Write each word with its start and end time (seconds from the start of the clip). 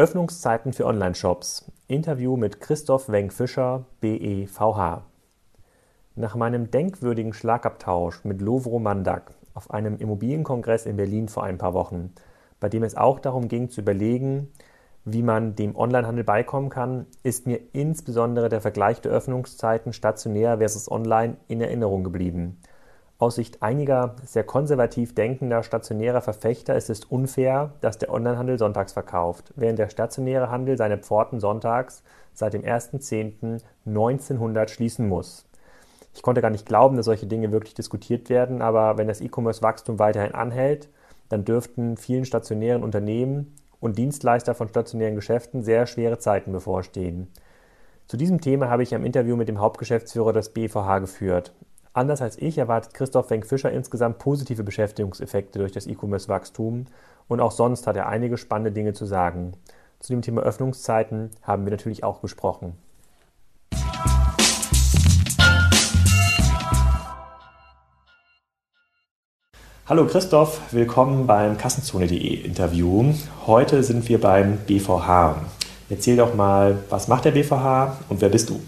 Öffnungszeiten 0.00 0.72
für 0.72 0.86
Online-Shops. 0.86 1.70
Interview 1.86 2.34
mit 2.38 2.58
Christoph 2.58 3.10
Wenk-Fischer, 3.10 3.84
BEVH. 4.00 5.02
Nach 6.14 6.34
meinem 6.34 6.70
denkwürdigen 6.70 7.34
Schlagabtausch 7.34 8.24
mit 8.24 8.40
Lovro 8.40 8.78
Mandak 8.78 9.34
auf 9.52 9.70
einem 9.70 9.98
Immobilienkongress 9.98 10.86
in 10.86 10.96
Berlin 10.96 11.28
vor 11.28 11.44
ein 11.44 11.58
paar 11.58 11.74
Wochen, 11.74 12.14
bei 12.60 12.70
dem 12.70 12.82
es 12.82 12.96
auch 12.96 13.18
darum 13.18 13.48
ging 13.48 13.68
zu 13.68 13.82
überlegen, 13.82 14.50
wie 15.04 15.22
man 15.22 15.54
dem 15.54 15.76
Onlinehandel 15.76 16.24
beikommen 16.24 16.70
kann, 16.70 17.04
ist 17.22 17.46
mir 17.46 17.60
insbesondere 17.74 18.48
der 18.48 18.62
Vergleich 18.62 19.02
der 19.02 19.12
Öffnungszeiten 19.12 19.92
stationär 19.92 20.56
versus 20.56 20.90
online 20.90 21.36
in 21.46 21.60
Erinnerung 21.60 22.04
geblieben. 22.04 22.56
Aus 23.20 23.34
Sicht 23.34 23.62
einiger 23.62 24.16
sehr 24.24 24.44
konservativ 24.44 25.14
denkender 25.14 25.62
stationärer 25.62 26.22
Verfechter 26.22 26.74
ist 26.74 26.88
es 26.88 27.04
unfair, 27.04 27.74
dass 27.82 27.98
der 27.98 28.10
Onlinehandel 28.10 28.58
sonntags 28.58 28.94
verkauft, 28.94 29.52
während 29.56 29.78
der 29.78 29.90
stationäre 29.90 30.50
Handel 30.50 30.78
seine 30.78 30.96
Pforten 30.96 31.38
sonntags 31.38 32.02
seit 32.32 32.54
dem 32.54 32.62
1.10.1900 32.62 34.68
schließen 34.68 35.06
muss. 35.06 35.44
Ich 36.14 36.22
konnte 36.22 36.40
gar 36.40 36.48
nicht 36.48 36.64
glauben, 36.64 36.96
dass 36.96 37.04
solche 37.04 37.26
Dinge 37.26 37.52
wirklich 37.52 37.74
diskutiert 37.74 38.30
werden, 38.30 38.62
aber 38.62 38.96
wenn 38.96 39.06
das 39.06 39.20
E-Commerce-Wachstum 39.20 39.98
weiterhin 39.98 40.34
anhält, 40.34 40.88
dann 41.28 41.44
dürften 41.44 41.98
vielen 41.98 42.24
stationären 42.24 42.82
Unternehmen 42.82 43.54
und 43.80 43.98
Dienstleister 43.98 44.54
von 44.54 44.68
stationären 44.68 45.14
Geschäften 45.14 45.62
sehr 45.62 45.86
schwere 45.86 46.18
Zeiten 46.18 46.52
bevorstehen. 46.52 47.28
Zu 48.06 48.16
diesem 48.16 48.40
Thema 48.40 48.70
habe 48.70 48.82
ich 48.82 48.94
ein 48.94 49.04
Interview 49.04 49.36
mit 49.36 49.50
dem 49.50 49.60
Hauptgeschäftsführer 49.60 50.32
des 50.32 50.48
BVH 50.48 51.00
geführt. 51.00 51.52
Anders 51.92 52.22
als 52.22 52.38
ich 52.38 52.56
erwartet 52.56 52.94
Christoph 52.94 53.30
Wenk-Fischer 53.30 53.72
insgesamt 53.72 54.20
positive 54.20 54.62
Beschäftigungseffekte 54.62 55.58
durch 55.58 55.72
das 55.72 55.88
E-Commerce-Wachstum 55.88 56.86
und 57.26 57.40
auch 57.40 57.50
sonst 57.50 57.88
hat 57.88 57.96
er 57.96 58.06
einige 58.06 58.38
spannende 58.38 58.70
Dinge 58.70 58.92
zu 58.92 59.06
sagen. 59.06 59.54
Zu 59.98 60.12
dem 60.12 60.22
Thema 60.22 60.42
Öffnungszeiten 60.42 61.30
haben 61.42 61.64
wir 61.64 61.72
natürlich 61.72 62.04
auch 62.04 62.22
gesprochen. 62.22 62.74
Hallo 69.86 70.06
Christoph, 70.06 70.72
willkommen 70.72 71.26
beim 71.26 71.58
Kassenzone.de 71.58 72.44
Interview. 72.44 73.12
Heute 73.48 73.82
sind 73.82 74.08
wir 74.08 74.20
beim 74.20 74.58
BVH. 74.58 75.44
Erzähl 75.88 76.16
doch 76.16 76.36
mal, 76.36 76.78
was 76.88 77.08
macht 77.08 77.24
der 77.24 77.32
BVH 77.32 77.96
und 78.08 78.20
wer 78.20 78.28
bist 78.28 78.48
du? 78.48 78.60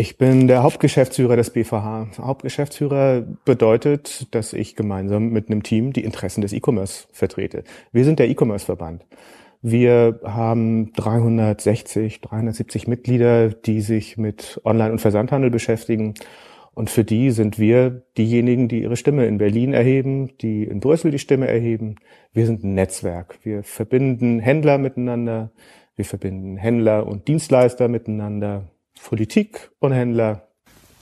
Ich 0.00 0.16
bin 0.16 0.46
der 0.46 0.62
Hauptgeschäftsführer 0.62 1.34
des 1.34 1.50
BVH. 1.50 2.10
Hauptgeschäftsführer 2.18 3.24
bedeutet, 3.44 4.32
dass 4.32 4.52
ich 4.52 4.76
gemeinsam 4.76 5.30
mit 5.30 5.50
einem 5.50 5.64
Team 5.64 5.92
die 5.92 6.04
Interessen 6.04 6.40
des 6.40 6.52
E-Commerce 6.52 7.08
vertrete. 7.10 7.64
Wir 7.90 8.04
sind 8.04 8.20
der 8.20 8.28
E-Commerce-Verband. 8.28 9.04
Wir 9.60 10.20
haben 10.22 10.92
360, 10.92 12.20
370 12.20 12.86
Mitglieder, 12.86 13.48
die 13.48 13.80
sich 13.80 14.16
mit 14.16 14.60
Online- 14.64 14.92
und 14.92 15.00
Versandhandel 15.00 15.50
beschäftigen. 15.50 16.14
Und 16.74 16.90
für 16.90 17.02
die 17.02 17.32
sind 17.32 17.58
wir 17.58 18.04
diejenigen, 18.16 18.68
die 18.68 18.82
ihre 18.82 18.96
Stimme 18.96 19.26
in 19.26 19.38
Berlin 19.38 19.72
erheben, 19.72 20.30
die 20.38 20.62
in 20.62 20.78
Brüssel 20.78 21.10
die 21.10 21.18
Stimme 21.18 21.48
erheben. 21.48 21.96
Wir 22.32 22.46
sind 22.46 22.62
ein 22.62 22.74
Netzwerk. 22.74 23.40
Wir 23.42 23.64
verbinden 23.64 24.38
Händler 24.38 24.78
miteinander. 24.78 25.50
Wir 25.96 26.04
verbinden 26.04 26.56
Händler 26.56 27.04
und 27.04 27.26
Dienstleister 27.26 27.88
miteinander. 27.88 28.68
Politik 29.02 29.70
und 29.78 29.92
Händler. 29.92 30.48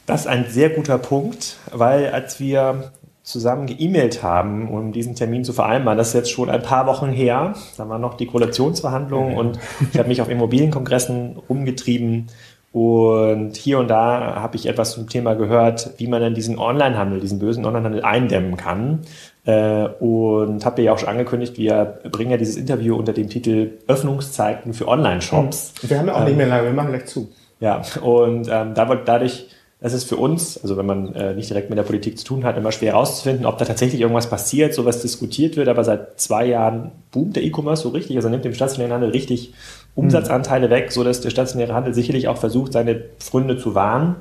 Das 0.06 0.22
ist 0.22 0.26
ein 0.26 0.46
sehr 0.48 0.70
guter 0.70 0.98
Punkt, 0.98 1.56
weil 1.72 2.10
als 2.10 2.38
wir 2.38 2.92
zusammen 3.22 3.66
geemailt 3.66 4.22
haben, 4.22 4.70
um 4.70 4.92
diesen 4.92 5.16
Termin 5.16 5.42
zu 5.42 5.52
vereinbaren, 5.52 5.98
das 5.98 6.08
ist 6.08 6.14
jetzt 6.14 6.30
schon 6.30 6.48
ein 6.48 6.62
paar 6.62 6.86
Wochen 6.86 7.10
her, 7.10 7.54
da 7.76 7.88
waren 7.88 8.00
noch 8.00 8.14
die 8.14 8.26
Koalitionsverhandlungen 8.26 9.32
mhm. 9.32 9.38
und 9.38 9.58
ich 9.92 9.98
habe 9.98 10.08
mich 10.08 10.22
auf 10.22 10.28
Immobilienkongressen 10.28 11.36
rumgetrieben 11.48 12.28
und 12.76 13.56
hier 13.56 13.78
und 13.78 13.88
da 13.88 14.34
habe 14.36 14.56
ich 14.56 14.66
etwas 14.66 14.92
zum 14.92 15.08
Thema 15.08 15.32
gehört, 15.32 15.92
wie 15.96 16.06
man 16.06 16.20
dann 16.20 16.34
diesen 16.34 16.58
Onlinehandel, 16.58 17.20
diesen 17.20 17.38
bösen 17.38 17.64
Onlinehandel 17.64 18.04
eindämmen 18.04 18.58
kann. 18.58 19.00
Äh, 19.46 19.86
und 19.86 20.62
habe 20.66 20.82
ja 20.82 20.92
auch 20.92 20.98
schon 20.98 21.08
angekündigt, 21.08 21.56
wir 21.56 22.00
bringen 22.10 22.32
ja 22.32 22.36
dieses 22.36 22.56
Interview 22.56 22.94
unter 22.94 23.14
dem 23.14 23.30
Titel 23.30 23.78
Öffnungszeiten 23.86 24.74
für 24.74 24.88
Online-Shops. 24.88 25.72
Wir 25.82 25.98
haben 25.98 26.08
ja 26.08 26.16
auch 26.16 26.24
nicht 26.26 26.36
mehr 26.36 26.48
lange, 26.48 26.64
wir 26.64 26.72
machen 26.74 26.90
gleich 26.90 27.06
zu. 27.06 27.30
Ja, 27.60 27.82
und 28.02 28.48
ähm, 28.50 28.74
da 28.74 28.88
wird 28.88 29.08
dadurch, 29.08 29.48
das 29.80 29.92
ist 29.92 30.04
für 30.04 30.16
uns, 30.16 30.58
also 30.62 30.76
wenn 30.76 30.86
man 30.86 31.14
äh, 31.14 31.34
nicht 31.34 31.48
direkt 31.48 31.70
mit 31.70 31.78
der 31.78 31.84
Politik 31.84 32.18
zu 32.18 32.24
tun 32.24 32.44
hat, 32.44 32.56
immer 32.56 32.72
schwer 32.72 32.92
herauszufinden, 32.92 33.46
ob 33.46 33.58
da 33.58 33.64
tatsächlich 33.64 34.00
irgendwas 34.00 34.28
passiert, 34.28 34.74
sowas 34.74 35.00
diskutiert 35.00 35.56
wird. 35.56 35.68
Aber 35.68 35.84
seit 35.84 36.20
zwei 36.20 36.46
Jahren 36.46 36.92
boomt 37.12 37.36
der 37.36 37.44
E-Commerce 37.44 37.82
so 37.82 37.90
richtig, 37.90 38.16
also 38.16 38.28
nimmt 38.28 38.44
dem 38.44 38.54
stationären 38.54 38.92
Handel 38.92 39.10
richtig 39.10 39.54
Umsatzanteile 39.94 40.68
weg, 40.68 40.92
so 40.92 41.02
dass 41.04 41.22
der 41.22 41.30
stationäre 41.30 41.72
Handel 41.72 41.94
sicherlich 41.94 42.28
auch 42.28 42.36
versucht, 42.36 42.72
seine 42.72 43.02
Pfründe 43.18 43.56
zu 43.56 43.74
wahren. 43.74 44.16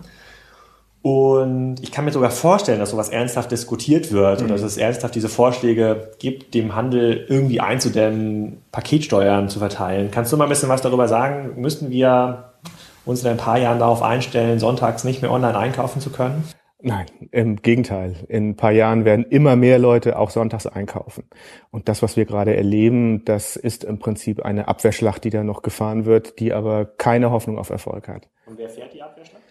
Und 1.01 1.75
ich 1.83 1.91
kann 1.91 2.03
mir 2.03 2.11
sogar 2.11 2.31
vorstellen, 2.31 2.79
dass 2.79 2.89
sowas 2.89 3.09
ernsthaft 3.09 3.51
diskutiert 3.51 4.11
wird 4.11 4.39
mhm. 4.39 4.45
oder 4.47 4.55
dass 4.55 4.63
es 4.63 4.77
ernsthaft 4.77 5.13
diese 5.13 5.29
Vorschläge 5.29 6.09
gibt, 6.17 6.55
dem 6.55 6.73
Handel 6.73 7.25
irgendwie 7.29 7.59
einzudämmen, 7.59 8.57
Paketsteuern 8.71 9.47
zu 9.47 9.59
verteilen. 9.59 10.09
Kannst 10.09 10.33
du 10.33 10.37
mal 10.37 10.45
ein 10.45 10.49
bisschen 10.49 10.69
was 10.69 10.81
darüber 10.81 11.07
sagen? 11.07 11.61
Müssten 11.61 11.91
wir 11.91 12.54
uns 13.05 13.23
in 13.23 13.29
ein 13.29 13.37
paar 13.37 13.57
Jahren 13.57 13.79
darauf 13.79 14.01
einstellen, 14.01 14.59
sonntags 14.59 15.03
nicht 15.03 15.21
mehr 15.21 15.31
online 15.31 15.57
einkaufen 15.57 16.01
zu 16.01 16.11
können? 16.11 16.43
Nein, 16.81 17.07
im 17.31 17.55
Gegenteil. 17.55 18.15
In 18.27 18.49
ein 18.49 18.55
paar 18.57 18.71
Jahren 18.71 19.05
werden 19.05 19.25
immer 19.25 19.55
mehr 19.55 19.79
Leute 19.79 20.19
auch 20.19 20.29
sonntags 20.29 20.67
einkaufen. 20.67 21.23
Und 21.71 21.89
das, 21.89 22.03
was 22.03 22.15
wir 22.15 22.25
gerade 22.25 22.55
erleben, 22.55 23.25
das 23.25 23.55
ist 23.55 23.83
im 23.83 23.97
Prinzip 23.97 24.45
eine 24.45 24.67
Abwehrschlacht, 24.67 25.23
die 25.23 25.31
da 25.31 25.43
noch 25.43 25.63
gefahren 25.63 26.05
wird, 26.05 26.39
die 26.39 26.53
aber 26.53 26.85
keine 26.85 27.31
Hoffnung 27.31 27.57
auf 27.57 27.71
Erfolg 27.71 28.07
hat. 28.07 28.29
Und 28.45 28.59
wer 28.59 28.69
fährt 28.69 28.93
die 28.93 29.01
Abwehrschlacht? 29.01 29.44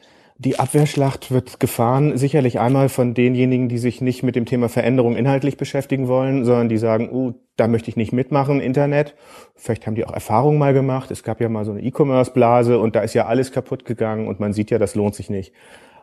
Die 0.45 0.59
Abwehrschlacht 0.59 1.31
wird 1.31 1.59
gefahren, 1.59 2.19
sicherlich 2.19 2.61
einmal 2.61 2.91
von 2.91 3.15
denjenigen, 3.15 3.71
die 3.71 3.79
sich 3.79 4.03
nicht 4.03 4.23
mit 4.23 4.37
dem 4.37 4.45
Thema 4.45 4.69
Veränderung 4.69 5.17
inhaltlich 5.17 5.57
beschäftigen 5.57 6.07
wollen, 6.07 6.45
sondern 6.45 6.69
die 6.69 6.77
sagen, 6.77 7.09
uh, 7.11 7.33
da 7.57 7.67
möchte 7.67 7.89
ich 7.89 7.97
nicht 7.97 8.13
mitmachen, 8.13 8.61
Internet. 8.61 9.15
Vielleicht 9.57 9.87
haben 9.87 9.95
die 9.95 10.05
auch 10.05 10.13
Erfahrungen 10.13 10.59
mal 10.59 10.75
gemacht. 10.75 11.11
Es 11.11 11.23
gab 11.23 11.41
ja 11.41 11.49
mal 11.49 11.65
so 11.65 11.71
eine 11.71 11.81
E-Commerce-Blase 11.81 12.79
und 12.79 12.95
da 12.95 13.01
ist 13.01 13.15
ja 13.15 13.25
alles 13.25 13.53
kaputt 13.53 13.87
gegangen 13.87 14.29
und 14.29 14.39
man 14.39 14.53
sieht 14.53 14.71
ja, 14.71 14.79
das 14.79 14.95
lohnt 14.95 15.15
sich 15.15 15.31
nicht. 15.31 15.55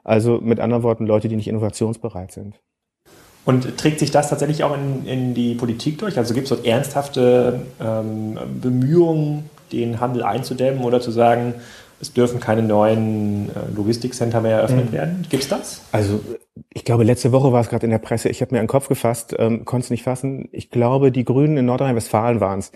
Also 0.03 0.40
mit 0.41 0.59
anderen 0.59 0.81
Worten, 0.81 1.06
Leute, 1.06 1.28
die 1.28 1.35
nicht 1.35 1.47
innovationsbereit 1.47 2.31
sind. 2.31 2.59
Und 3.46 3.78
trägt 3.78 4.00
sich 4.00 4.09
das 4.09 4.29
tatsächlich 4.29 4.63
auch 4.63 4.75
in, 4.75 5.06
in 5.06 5.34
die 5.35 5.53
Politik 5.53 6.00
durch? 6.00 6.18
Also 6.18 6.34
gibt 6.34 6.46
es 6.46 6.50
dort 6.50 6.66
ernsthafte 6.66 7.62
ähm, 7.79 8.40
Bemühungen, 8.59 9.50
den 9.72 10.00
Handel 10.00 10.23
einzudämmen 10.23 10.84
oder 10.84 11.00
zu 11.00 11.12
sagen, 11.12 11.56
es 12.01 12.13
dürfen 12.13 12.39
keine 12.39 12.63
neuen 12.63 13.50
äh, 13.50 13.75
Logistikcenter 13.75 14.41
mehr 14.41 14.57
eröffnet 14.57 14.88
mhm. 14.88 14.94
werden. 14.94 15.25
Gibt 15.29 15.44
es 15.44 15.50
das? 15.50 15.81
Also 15.91 16.19
ich 16.73 16.84
glaube, 16.84 17.03
letzte 17.03 17.31
Woche 17.31 17.51
war 17.53 17.62
es 17.62 17.69
gerade 17.69 17.85
in 17.85 17.91
der 17.91 18.00
Presse, 18.00 18.29
ich 18.29 18.41
habe 18.41 18.53
mir 18.53 18.59
einen 18.59 18.67
Kopf 18.67 18.88
gefasst, 18.88 19.35
ähm, 19.38 19.66
konnte 19.66 19.85
es 19.85 19.89
nicht 19.89 20.03
fassen. 20.03 20.50
Ich 20.51 20.69
glaube, 20.69 21.11
die 21.11 21.23
Grünen 21.23 21.57
in 21.57 21.66
Nordrhein-Westfalen 21.66 22.40
waren 22.40 22.59
es. 22.59 22.72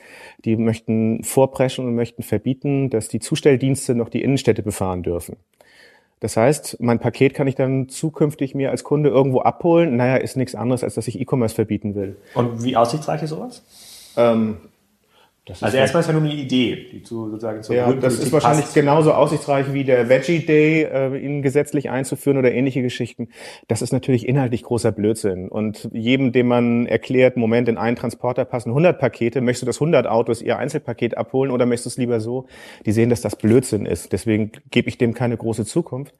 Die 0.45 0.55
möchten 0.55 1.23
vorpreschen 1.23 1.85
und 1.85 1.95
möchten 1.95 2.23
verbieten, 2.23 2.89
dass 2.89 3.07
die 3.07 3.19
Zustelldienste 3.19 3.95
noch 3.95 4.09
die 4.09 4.21
Innenstädte 4.21 4.63
befahren 4.63 5.03
dürfen. 5.03 5.37
Das 6.19 6.37
heißt, 6.37 6.77
mein 6.79 6.99
Paket 6.99 7.33
kann 7.33 7.47
ich 7.47 7.55
dann 7.55 7.89
zukünftig 7.89 8.55
mir 8.55 8.71
als 8.71 8.83
Kunde 8.83 9.09
irgendwo 9.09 9.41
abholen. 9.41 9.95
Naja, 9.95 10.15
ist 10.15 10.37
nichts 10.37 10.55
anderes, 10.55 10.83
als 10.83 10.95
dass 10.95 11.07
ich 11.07 11.19
E-Commerce 11.19 11.55
verbieten 11.55 11.95
will. 11.95 12.15
Und 12.33 12.63
wie 12.63 12.77
aussichtsreich 12.77 13.21
ist 13.21 13.31
sowas? 13.31 13.63
Ähm, 14.15 14.57
das 15.45 15.61
also 15.61 15.77
erstmal 15.77 16.01
ist 16.01 16.07
ja 16.07 16.13
nur 16.13 16.23
eine 16.23 16.33
Idee, 16.33 16.87
die 16.91 17.03
zu, 17.03 17.29
sozusagen 17.29 17.61
zur 17.61 17.75
Ja, 17.75 17.93
das 17.93 18.17
ist 18.17 18.31
wahrscheinlich 18.33 18.65
passt. 18.65 18.73
genauso 18.73 19.13
aussichtsreich 19.13 19.73
wie 19.73 19.83
der 19.83 20.09
Veggie 20.09 20.39
Day, 20.39 20.83
äh, 20.83 21.15
ihn 21.17 21.43
gesetzlich 21.43 21.91
einzuführen 21.91 22.37
oder 22.37 22.51
ähnliche 22.51 22.81
Geschichten. 22.81 23.29
Das 23.67 23.83
ist 23.83 23.93
natürlich 23.93 24.27
inhaltlich 24.27 24.63
großer 24.63 24.91
Blödsinn. 24.91 25.47
Und 25.47 25.87
jedem, 25.93 26.31
dem 26.31 26.47
man 26.47 26.87
erklärt, 26.87 27.37
Moment, 27.37 27.69
in 27.69 27.77
einen 27.77 27.95
Transporter 27.95 28.43
passen 28.43 28.69
100 28.69 28.99
Pakete, 28.99 29.41
möchtest 29.41 29.61
du 29.61 29.65
das 29.67 29.77
100 29.77 30.07
Autos 30.07 30.41
ihr 30.41 30.57
Einzelpaket 30.57 31.15
abholen 31.15 31.51
oder 31.51 31.67
möchtest 31.67 31.85
du 31.85 31.89
es 31.89 31.97
lieber 31.97 32.19
so? 32.19 32.47
Die 32.87 32.91
sehen, 32.91 33.11
dass 33.11 33.21
das 33.21 33.35
Blödsinn 33.35 33.85
ist. 33.85 34.13
Deswegen 34.13 34.51
gebe 34.71 34.89
ich 34.89 34.97
dem 34.97 35.13
keine 35.13 35.37
große 35.37 35.65
Zukunft. 35.65 36.15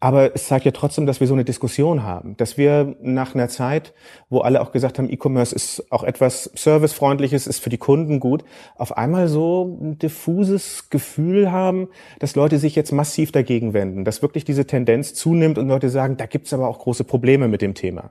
Aber 0.00 0.34
es 0.34 0.48
zeigt 0.48 0.64
ja 0.64 0.72
trotzdem, 0.72 1.06
dass 1.06 1.20
wir 1.20 1.28
so 1.28 1.34
eine 1.34 1.44
Diskussion 1.44 2.02
haben, 2.02 2.36
dass 2.36 2.58
wir 2.58 2.96
nach 3.00 3.36
einer 3.36 3.48
Zeit, 3.48 3.94
wo 4.28 4.40
alle 4.40 4.60
auch 4.60 4.72
gesagt 4.72 4.98
haben, 4.98 5.08
E-Commerce 5.08 5.54
ist 5.54 5.92
auch 5.92 6.02
etwas 6.02 6.50
servicefreundliches, 6.54 7.46
ist 7.46 7.60
für 7.60 7.70
die 7.70 7.78
Kunden 7.78 8.18
gut, 8.18 8.44
auf 8.76 8.96
einmal 8.96 9.28
so 9.28 9.78
ein 9.80 9.98
diffuses 9.98 10.90
Gefühl 10.90 11.50
haben, 11.52 11.88
dass 12.18 12.36
Leute 12.36 12.58
sich 12.58 12.74
jetzt 12.74 12.92
massiv 12.92 13.32
dagegen 13.32 13.74
wenden, 13.74 14.04
dass 14.04 14.22
wirklich 14.22 14.44
diese 14.44 14.66
Tendenz 14.66 15.14
zunimmt 15.14 15.58
und 15.58 15.68
Leute 15.68 15.88
sagen, 15.90 16.16
da 16.16 16.26
gibt's 16.26 16.52
aber 16.52 16.68
auch 16.68 16.78
große 16.78 17.04
Probleme 17.04 17.48
mit 17.48 17.62
dem 17.62 17.74
Thema. 17.74 18.10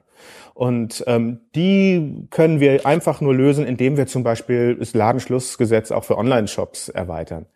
Und 0.54 1.04
ähm, 1.08 1.40
die 1.56 2.28
können 2.30 2.60
wir 2.60 2.86
einfach 2.86 3.22
nur 3.22 3.34
lösen, 3.34 3.66
indem 3.66 3.98
wir 3.98 4.08
zum 4.08 4.24
Beispiel 4.24 4.76
das 4.76 4.94
Ladenschlussgesetz 4.94 5.92
auch 5.92 6.04
für 6.04 6.18
Online-Shops 6.18 6.90
erweitern. 6.90 7.48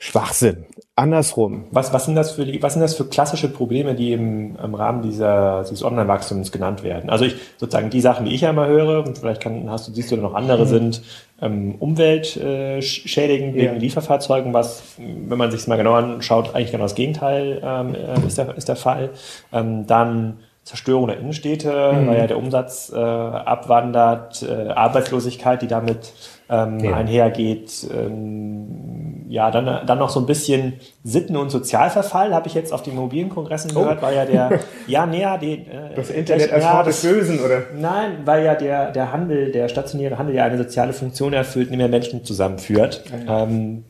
Schwachsinn. 0.00 0.66
Andersrum. 0.94 1.66
Was, 1.72 1.92
was, 1.92 2.04
sind 2.04 2.14
das 2.14 2.32
für, 2.32 2.46
was 2.62 2.72
sind 2.72 2.82
das 2.82 2.94
für 2.94 3.04
klassische 3.04 3.48
Probleme, 3.48 3.96
die 3.96 4.12
im, 4.12 4.56
im 4.56 4.74
Rahmen 4.74 5.02
dieser, 5.02 5.64
dieses 5.64 5.82
Online-Wachstums 5.82 6.52
genannt 6.52 6.84
werden? 6.84 7.10
Also 7.10 7.24
ich, 7.24 7.34
sozusagen 7.56 7.90
die 7.90 8.00
Sachen, 8.00 8.26
die 8.26 8.34
ich 8.34 8.46
einmal 8.46 8.68
höre, 8.68 9.04
und 9.04 9.18
vielleicht 9.18 9.40
kann, 9.40 9.68
hast 9.70 9.88
du, 9.88 9.92
siehst 9.92 10.12
du 10.12 10.16
noch 10.16 10.34
andere, 10.34 10.64
mhm. 10.64 10.68
sind 10.68 11.02
ähm, 11.40 11.74
umweltschädigend 11.80 13.54
äh, 13.54 13.58
wegen 13.58 13.74
ja. 13.74 13.78
Lieferfahrzeugen, 13.78 14.54
was, 14.54 14.82
wenn 14.98 15.38
man 15.38 15.50
sich 15.50 15.66
mal 15.66 15.76
genau 15.76 15.94
anschaut, 15.94 16.54
eigentlich 16.54 16.70
genau 16.70 16.84
das 16.84 16.94
Gegenteil 16.94 17.60
ähm, 17.64 17.94
äh, 17.94 18.26
ist, 18.26 18.38
der, 18.38 18.56
ist 18.56 18.68
der 18.68 18.76
Fall. 18.76 19.10
Ähm, 19.52 19.86
dann 19.86 20.38
Zerstörung 20.62 21.08
der 21.08 21.18
Innenstädte, 21.18 21.92
mhm. 21.92 22.08
weil 22.08 22.18
ja 22.18 22.26
der 22.26 22.38
Umsatz 22.38 22.92
äh, 22.94 22.98
abwandert, 22.98 24.42
äh, 24.42 24.68
Arbeitslosigkeit, 24.68 25.62
die 25.62 25.66
damit 25.66 26.12
ähm, 26.48 26.80
ja. 26.80 26.94
einhergeht. 26.94 27.86
Ähm, 27.94 29.26
ja, 29.28 29.50
dann, 29.50 29.86
dann 29.86 29.98
noch 29.98 30.08
so 30.08 30.20
ein 30.20 30.26
bisschen 30.26 30.74
Sitten- 31.04 31.36
und 31.36 31.50
Sozialverfall, 31.50 32.34
habe 32.34 32.48
ich 32.48 32.54
jetzt 32.54 32.72
auf 32.72 32.82
den 32.82 32.94
Immobilienkongressen 32.94 33.72
oh. 33.74 33.80
gehört, 33.80 34.00
weil 34.00 34.16
ja 34.16 34.24
der, 34.24 34.60
ja, 34.86 35.06
näher, 35.06 35.36
die, 35.38 35.66
äh, 35.66 35.94
das 35.94 36.10
Internet 36.10 36.52
als 36.52 36.72
Hort 36.72 36.86
des 36.86 37.02
Bösen, 37.02 37.40
oder? 37.40 37.64
Nein, 37.78 38.18
weil 38.24 38.44
ja 38.44 38.54
der, 38.54 38.90
der 38.90 39.12
Handel, 39.12 39.52
der 39.52 39.68
stationäre 39.68 40.18
Handel 40.18 40.34
ja 40.34 40.44
eine 40.44 40.56
soziale 40.56 40.92
Funktion 40.94 41.32
erfüllt, 41.34 41.70
mehr 41.70 41.88
Menschen 41.88 42.24
zusammenführt. 42.24 43.04
Mhm. 43.12 43.26
Ähm, 43.28 43.84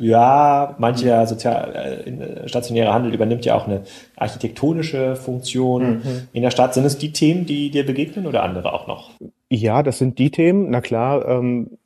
ja, 0.00 0.74
mancher 0.78 1.24
sozial, 1.26 2.02
äh, 2.06 2.48
stationäre 2.48 2.92
Handel 2.92 3.14
übernimmt 3.14 3.44
ja 3.44 3.54
auch 3.54 3.68
eine 3.68 3.82
architektonische 4.16 5.14
Funktion 5.14 5.98
mhm. 5.98 6.28
in 6.32 6.42
der 6.42 6.50
Stadt. 6.50 6.74
Sind 6.74 6.84
es 6.84 6.98
die 6.98 7.12
Themen, 7.12 7.46
die 7.46 7.70
dir 7.70 7.86
begegnen 7.86 8.26
oder 8.26 8.42
andere 8.42 8.72
auch 8.72 8.88
noch? 8.88 9.10
Ja, 9.50 9.82
das 9.82 9.98
sind 9.98 10.18
die 10.18 10.30
Themen. 10.30 10.70
Na 10.70 10.80
klar, 10.80 11.26
ähm, 11.26 11.78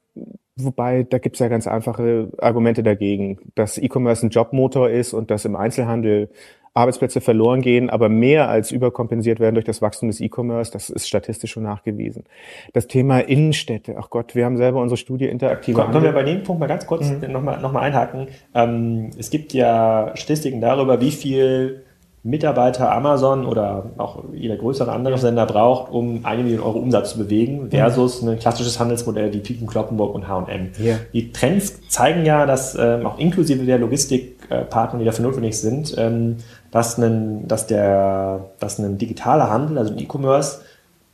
wobei 0.57 1.05
da 1.05 1.19
gibt's 1.19 1.39
ja 1.39 1.49
ganz 1.49 1.67
einfache 1.67 2.29
Argumente 2.39 2.83
dagegen, 2.83 3.39
dass 3.55 3.79
E-Commerce 3.79 4.27
ein 4.27 4.31
Jobmotor 4.31 4.91
ist 4.91 5.13
und 5.13 5.31
dass 5.31 5.45
im 5.45 5.57
Einzelhandel 5.57 6.29
Arbeitsplätze 6.75 7.21
verloren 7.21 7.61
gehen, 7.61 7.91
aber 7.91 8.09
mehr 8.09 8.49
als 8.49 8.71
überkompensiert 8.71 9.41
werden 9.41 9.55
durch 9.55 9.67
das 9.67 9.83
Wachstum 9.83 10.09
des 10.09 10.21
E-Commerce. 10.21 10.73
Das 10.73 10.89
ist 10.89 11.07
statistisch 11.07 11.53
schon 11.53 11.65
nachgewiesen. 11.65 12.25
Das 12.73 12.87
Thema 12.87 13.21
Innenstädte, 13.21 13.97
ach 13.99 14.09
Gott, 14.09 14.35
wir 14.35 14.47
haben 14.47 14.57
selber 14.57 14.81
unsere 14.81 14.97
Studie 14.97 15.27
interaktive. 15.27 15.79
Komm, 15.79 15.93
können 15.93 16.05
wir 16.05 16.13
bei 16.13 16.23
dem 16.23 16.43
Punkt 16.43 16.61
mal 16.61 16.67
ganz 16.67 16.87
kurz 16.87 17.11
mhm. 17.11 17.31
nochmal 17.31 17.61
noch 17.61 17.73
mal 17.73 17.81
einhaken. 17.81 18.29
Ähm, 18.55 19.11
es 19.19 19.29
gibt 19.29 19.53
ja 19.53 20.13
Statistiken 20.15 20.63
darüber, 20.63 21.01
wie 21.03 21.11
viel 21.11 21.85
Mitarbeiter 22.25 22.93
Amazon 22.93 23.45
oder 23.45 23.91
auch 23.99 24.23
jeder 24.33 24.57
größere 24.57 24.93
andere 24.93 25.19
Sender 25.19 25.45
braucht, 25.45 25.91
um 25.91 26.25
eine 26.25 26.45
Million 26.45 26.63
Euro 26.63 26.79
Umsatz 26.79 27.11
zu 27.11 27.19
bewegen, 27.19 27.69
versus 27.71 28.23
ein 28.23 28.39
klassisches 28.39 28.79
Handelsmodell 28.79 29.33
wie 29.33 29.41
Piken 29.41 29.67
Kloppenburg 29.67 30.15
und 30.15 30.29
H&M. 30.29 30.71
Yeah. 30.81 30.99
Die 31.13 31.33
Trends 31.33 31.81
zeigen 31.89 32.25
ja, 32.25 32.47
dass 32.47 32.77
ähm, 32.77 33.07
auch 33.07 33.19
inklusive 33.19 33.65
der 33.65 33.79
Logistikpartner, 33.79 35.01
die 35.01 35.05
dafür 35.05 35.25
notwendig 35.25 35.59
sind, 35.59 35.95
ähm, 35.99 36.37
dass, 36.71 36.97
ein, 36.97 37.49
dass, 37.49 37.67
der, 37.67 38.51
dass 38.61 38.79
ein 38.79 38.99
digitaler 38.99 39.51
Handel, 39.51 39.79
also 39.79 39.93
ein 39.93 39.99
E-Commerce, 39.99 40.61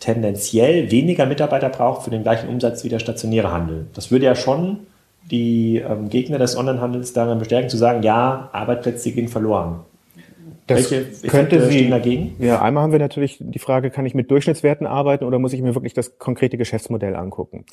tendenziell 0.00 0.90
weniger 0.90 1.24
Mitarbeiter 1.24 1.70
braucht 1.70 2.02
für 2.02 2.10
den 2.10 2.22
gleichen 2.22 2.50
Umsatz 2.50 2.84
wie 2.84 2.88
der 2.90 2.98
stationäre 2.98 3.50
Handel. 3.50 3.86
Das 3.94 4.10
würde 4.10 4.26
ja 4.26 4.34
schon 4.34 4.80
die 5.30 5.78
ähm, 5.78 6.10
Gegner 6.10 6.38
des 6.38 6.56
Onlinehandels 6.56 7.14
daran 7.14 7.38
bestärken, 7.38 7.70
zu 7.70 7.78
sagen, 7.78 8.02
ja, 8.02 8.50
Arbeitsplätze 8.52 9.10
gehen 9.12 9.28
verloren. 9.28 9.80
Das 10.68 10.90
Welche 10.90 11.28
könnte 11.28 11.66
Sie, 11.66 11.88
dagegen? 11.88 12.36
Ja, 12.38 12.60
einmal 12.60 12.82
haben 12.82 12.92
wir 12.92 12.98
natürlich 12.98 13.38
die 13.40 13.58
Frage, 13.58 13.90
kann 13.90 14.04
ich 14.04 14.14
mit 14.14 14.30
Durchschnittswerten 14.30 14.86
arbeiten 14.86 15.24
oder 15.24 15.38
muss 15.38 15.54
ich 15.54 15.62
mir 15.62 15.74
wirklich 15.74 15.94
das 15.94 16.18
konkrete 16.18 16.58
Geschäftsmodell 16.58 17.16
angucken? 17.16 17.64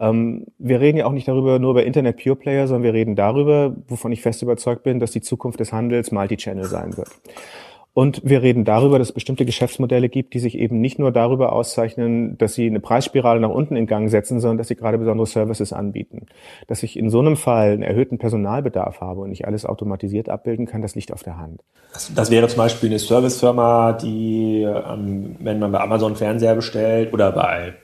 Ähm, 0.00 0.46
wir 0.58 0.80
reden 0.80 0.98
ja 0.98 1.06
auch 1.06 1.12
nicht 1.12 1.28
darüber, 1.28 1.60
nur 1.60 1.70
über 1.70 1.84
Internet 1.84 2.20
Pure 2.20 2.34
Player, 2.34 2.66
sondern 2.66 2.82
wir 2.82 2.92
reden 2.92 3.14
darüber, 3.14 3.76
wovon 3.86 4.10
ich 4.10 4.20
fest 4.20 4.42
überzeugt 4.42 4.82
bin, 4.82 4.98
dass 4.98 5.12
die 5.12 5.20
Zukunft 5.20 5.60
des 5.60 5.72
Handels 5.72 6.10
Multi-Channel 6.10 6.64
sein 6.64 6.96
wird. 6.96 7.08
Und 7.92 8.22
wir 8.24 8.42
reden 8.42 8.64
darüber, 8.64 8.98
dass 8.98 9.08
es 9.08 9.14
bestimmte 9.14 9.44
Geschäftsmodelle 9.44 10.08
gibt, 10.08 10.34
die 10.34 10.38
sich 10.38 10.56
eben 10.56 10.80
nicht 10.80 11.00
nur 11.00 11.10
darüber 11.10 11.52
auszeichnen, 11.52 12.38
dass 12.38 12.54
sie 12.54 12.66
eine 12.66 12.78
Preisspirale 12.78 13.40
nach 13.40 13.50
unten 13.50 13.74
in 13.74 13.86
Gang 13.86 14.08
setzen, 14.08 14.38
sondern 14.38 14.58
dass 14.58 14.68
sie 14.68 14.76
gerade 14.76 14.96
besondere 14.96 15.26
Services 15.26 15.72
anbieten. 15.72 16.26
Dass 16.68 16.84
ich 16.84 16.96
in 16.96 17.10
so 17.10 17.18
einem 17.18 17.36
Fall 17.36 17.72
einen 17.72 17.82
erhöhten 17.82 18.18
Personalbedarf 18.18 19.00
habe 19.00 19.22
und 19.22 19.30
nicht 19.30 19.46
alles 19.46 19.66
automatisiert 19.66 20.28
abbilden 20.28 20.66
kann, 20.66 20.82
das 20.82 20.94
liegt 20.94 21.12
auf 21.12 21.24
der 21.24 21.38
Hand. 21.38 21.62
Das, 21.92 22.14
das 22.14 22.30
wäre 22.30 22.46
zum 22.46 22.58
Beispiel 22.58 22.90
eine 22.90 23.00
Servicefirma, 23.00 23.94
die, 23.94 24.62
ähm, 24.62 25.36
wenn 25.40 25.58
man 25.58 25.72
bei 25.72 25.80
Amazon 25.80 26.14
Fernseher 26.14 26.54
bestellt 26.54 27.12
oder 27.12 27.32
bei 27.32 27.74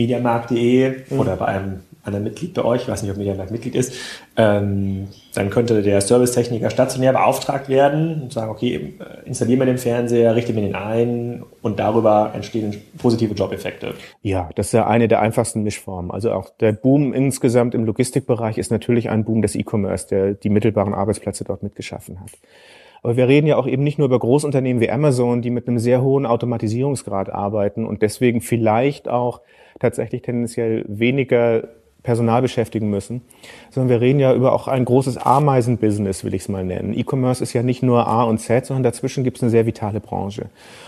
Mediamarkt.de 0.00 0.94
mhm. 1.10 1.18
oder 1.20 1.36
bei 1.36 1.46
einem 1.46 1.80
anderen 2.02 2.24
Mitglied 2.24 2.54
bei 2.54 2.64
euch, 2.64 2.82
ich 2.82 2.88
weiß 2.88 3.02
nicht, 3.02 3.10
ob 3.10 3.18
Mediamarkt 3.18 3.50
Mitglied 3.50 3.74
ist, 3.74 3.92
ähm, 4.36 5.08
dann 5.34 5.50
könnte 5.50 5.82
der 5.82 6.00
Servicetechniker 6.00 6.70
stationär 6.70 7.12
beauftragt 7.12 7.68
werden 7.68 8.22
und 8.22 8.32
sagen, 8.32 8.50
okay, 8.50 8.94
installieren 9.26 9.60
wir 9.60 9.66
den 9.66 9.76
Fernseher, 9.76 10.34
richten 10.34 10.54
wir 10.54 10.62
den 10.62 10.74
ein 10.74 11.44
und 11.60 11.78
darüber 11.78 12.30
entstehen 12.34 12.80
positive 12.96 13.34
Jobeffekte. 13.34 13.94
Ja, 14.22 14.48
das 14.54 14.68
ist 14.68 14.72
ja 14.72 14.86
eine 14.86 15.08
der 15.08 15.20
einfachsten 15.20 15.62
Mischformen. 15.62 16.10
Also 16.10 16.32
auch 16.32 16.48
der 16.58 16.72
Boom 16.72 17.12
insgesamt 17.12 17.74
im 17.74 17.84
Logistikbereich 17.84 18.56
ist 18.56 18.70
natürlich 18.70 19.10
ein 19.10 19.24
Boom 19.24 19.42
des 19.42 19.54
E-Commerce, 19.54 20.08
der 20.08 20.32
die 20.32 20.48
mittelbaren 20.48 20.94
Arbeitsplätze 20.94 21.44
dort 21.44 21.62
mitgeschaffen 21.62 22.20
hat. 22.20 22.30
Aber 23.02 23.16
wir 23.16 23.28
reden 23.28 23.46
ja 23.46 23.56
auch 23.56 23.66
eben 23.66 23.82
nicht 23.82 23.98
nur 23.98 24.06
über 24.06 24.18
Großunternehmen 24.18 24.80
wie 24.80 24.90
Amazon, 24.90 25.42
die 25.42 25.50
mit 25.50 25.66
einem 25.66 25.78
sehr 25.78 26.02
hohen 26.02 26.26
Automatisierungsgrad 26.26 27.30
arbeiten 27.30 27.86
und 27.86 28.02
deswegen 28.02 28.40
vielleicht 28.40 29.08
auch 29.08 29.40
tatsächlich 29.78 30.22
tendenziell 30.22 30.84
weniger 30.86 31.68
Personal 32.02 32.40
beschäftigen 32.42 32.88
müssen, 32.88 33.22
sondern 33.70 33.90
wir 33.90 34.00
reden 34.00 34.20
ja 34.20 34.34
über 34.34 34.52
auch 34.52 34.68
ein 34.68 34.84
großes 34.84 35.18
Ameisenbusiness, 35.18 36.24
will 36.24 36.34
ich 36.34 36.42
es 36.42 36.48
mal 36.48 36.64
nennen. 36.64 36.98
E-Commerce 36.98 37.42
ist 37.42 37.52
ja 37.52 37.62
nicht 37.62 37.82
nur 37.82 38.06
A 38.06 38.24
und 38.24 38.38
Z, 38.38 38.66
sondern 38.66 38.84
dazwischen 38.84 39.22
gibt 39.22 39.36
es 39.36 39.42
eine 39.42 39.50
sehr 39.50 39.66
vitale 39.66 40.00
Branche. 40.00 40.46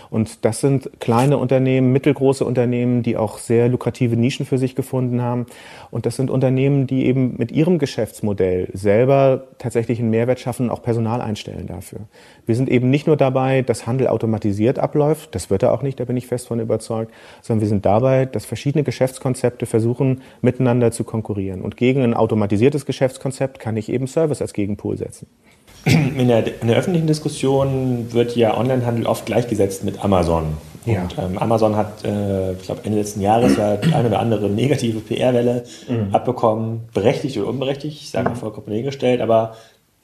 Und 0.09 0.45
das 0.45 0.61
sind 0.61 0.89
kleine 0.99 1.37
Unternehmen, 1.37 1.91
mittelgroße 1.91 2.45
Unternehmen, 2.45 3.03
die 3.03 3.17
auch 3.17 3.37
sehr 3.37 3.67
lukrative 3.67 4.15
Nischen 4.15 4.45
für 4.45 4.57
sich 4.57 4.75
gefunden 4.75 5.21
haben. 5.21 5.45
Und 5.91 6.05
das 6.05 6.15
sind 6.15 6.29
Unternehmen, 6.29 6.87
die 6.87 7.05
eben 7.05 7.35
mit 7.37 7.51
ihrem 7.51 7.79
Geschäftsmodell 7.79 8.69
selber 8.73 9.47
tatsächlich 9.57 9.99
einen 9.99 10.09
Mehrwert 10.09 10.39
schaffen 10.39 10.67
und 10.67 10.71
auch 10.71 10.83
Personal 10.83 11.21
einstellen 11.21 11.67
dafür. 11.67 12.01
Wir 12.45 12.55
sind 12.55 12.69
eben 12.69 12.89
nicht 12.89 13.07
nur 13.07 13.17
dabei, 13.17 13.61
dass 13.61 13.87
Handel 13.87 14.07
automatisiert 14.07 14.77
abläuft, 14.79 15.33
das 15.33 15.49
wird 15.49 15.63
er 15.63 15.73
auch 15.73 15.81
nicht, 15.81 15.99
da 15.99 16.05
bin 16.05 16.17
ich 16.17 16.27
fest 16.27 16.47
von 16.47 16.59
überzeugt, 16.59 17.11
sondern 17.41 17.61
wir 17.61 17.69
sind 17.69 17.85
dabei, 17.85 18.25
dass 18.25 18.45
verschiedene 18.45 18.83
Geschäftskonzepte 18.83 19.65
versuchen, 19.65 20.21
miteinander 20.41 20.91
zu 20.91 21.02
konkurrieren. 21.03 21.61
Und 21.61 21.77
gegen 21.77 22.03
ein 22.03 22.13
automatisiertes 22.13 22.85
Geschäftskonzept 22.85 23.59
kann 23.59 23.77
ich 23.77 23.89
eben 23.89 24.07
Service 24.07 24.41
als 24.41 24.53
Gegenpol 24.53 24.97
setzen. 24.97 25.27
In 25.85 26.29
der, 26.29 26.61
in 26.61 26.69
der, 26.69 26.77
öffentlichen 26.77 27.07
Diskussion 27.07 28.13
wird 28.13 28.37
ja 28.37 28.57
Onlinehandel 28.57 29.05
oft 29.05 29.25
gleichgesetzt 29.25 29.83
mit 29.83 30.01
Amazon. 30.01 30.55
Ja. 30.85 31.01
Und 31.01 31.17
ähm, 31.17 31.37
Amazon 31.37 31.75
hat, 31.75 32.05
äh, 32.05 32.53
ich 32.53 32.63
glaube, 32.63 32.81
Ende 32.85 32.99
letzten 32.99 33.19
Jahres 33.19 33.57
ja 33.57 33.75
die 33.75 33.93
eine 33.93 34.07
oder 34.07 34.19
andere 34.19 34.49
negative 34.49 35.01
PR-Welle 35.01 35.65
mhm. 35.89 36.15
abbekommen, 36.15 36.81
berechtigt 36.93 37.37
oder 37.37 37.49
unberechtigt, 37.49 38.01
ich 38.01 38.09
sage 38.09 38.29
mal 38.29 38.35
mhm. 38.35 38.39
vollkommen 38.39 38.71
hingestellt, 38.71 39.19
aber 39.19 39.55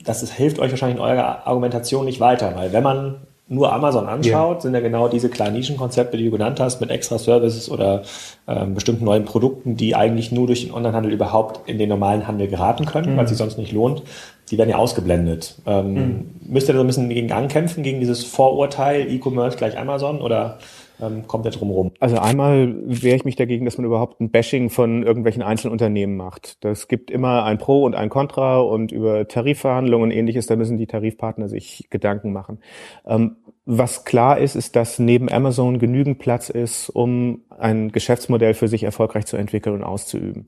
das 0.04 0.22
ist, 0.22 0.34
hilft 0.34 0.60
euch 0.60 0.72
wahrscheinlich 0.72 0.98
in 0.98 1.04
eurer 1.04 1.48
Argumentation 1.48 2.06
nicht 2.06 2.20
weiter, 2.20 2.56
weil 2.56 2.74
wenn 2.74 2.84
man 2.84 3.16
nur 3.50 3.74
Amazon 3.74 4.08
anschaut, 4.08 4.58
ja. 4.58 4.62
sind 4.62 4.74
ja 4.74 4.80
genau 4.80 5.08
diese 5.08 5.30
kleinen 5.30 5.56
Nischenkonzepte, 5.56 6.18
die 6.18 6.26
du 6.26 6.32
genannt 6.32 6.60
hast, 6.60 6.80
mit 6.80 6.92
extra 6.92 7.18
Services 7.18 7.70
oder 7.70 8.04
ähm, 8.48 8.76
bestimmten 8.76 9.06
neuen 9.06 9.26
Produkten, 9.26 9.76
die 9.76 9.96
eigentlich 9.96 10.32
nur 10.32 10.48
durch 10.48 10.62
den 10.62 10.74
Onlinehandel 10.74 11.12
überhaupt 11.12 11.68
in 11.68 11.80
den 11.80 11.90
normalen 11.90 12.28
Handel 12.28 12.48
geraten 12.48 12.86
können, 12.86 13.14
mhm. 13.14 13.18
weil 13.18 13.28
sich 13.28 13.38
sonst 13.38 13.58
nicht 13.58 13.72
lohnt, 13.72 14.04
die 14.52 14.58
werden 14.58 14.70
ja 14.70 14.78
ausgeblendet. 14.78 15.56
Ähm, 15.66 15.94
mhm. 15.94 16.30
Müsst 16.48 16.70
ihr 16.70 16.74
da 16.74 16.80
so 16.80 16.84
ein 16.84 16.88
bisschen 16.88 17.10
gegen 17.10 17.32
ankämpfen, 17.32 17.84
gegen 17.84 18.00
dieses 18.00 18.24
Vorurteil, 18.24 19.12
E-Commerce 19.12 19.58
gleich 19.58 19.78
Amazon 19.78 20.22
oder 20.22 20.60
ähm, 21.02 21.28
kommt 21.28 21.46
der 21.46 21.52
drumherum? 21.52 21.92
Also 22.00 22.18
einmal 22.18 22.76
wehre 22.86 23.16
ich 23.16 23.26
mich 23.26 23.36
dagegen, 23.36 23.66
dass 23.66 23.78
man 23.78 23.86
überhaupt 23.86 24.20
ein 24.20 24.32
Bashing 24.32 24.70
von 24.70 25.04
irgendwelchen 25.04 25.42
einzelnen 25.42 25.72
Unternehmen 25.72 26.18
macht. 26.18 26.64
Das 26.64 26.88
gibt 26.88 27.12
immer 27.12 27.44
ein 27.46 27.58
Pro 27.58 27.84
und 27.84 27.96
ein 27.96 28.10
Contra 28.10 28.60
und 28.60 28.92
über 28.92 29.28
Tarifverhandlungen 29.28 30.10
und 30.10 30.16
ähnliches, 30.16 30.48
da 30.48 30.56
müssen 30.56 30.78
die 30.78 30.88
Tarifpartner 30.88 31.48
sich 31.48 31.88
Gedanken 31.90 32.34
machen. 32.34 32.60
Ähm, 33.06 33.38
was 33.72 34.04
klar 34.04 34.40
ist, 34.40 34.56
ist, 34.56 34.76
dass 34.76 35.00
neben 35.00 35.32
Amazon 35.32 35.80
genügend 35.80 36.20
Platz 36.20 36.50
ist, 36.50 36.90
um 36.90 37.42
ein 37.58 37.92
Geschäftsmodell 37.92 38.54
für 38.54 38.68
sich 38.68 38.84
erfolgreich 38.84 39.26
zu 39.26 39.38
entwickeln 39.38 39.76
und 39.76 39.84
auszuüben 39.84 40.48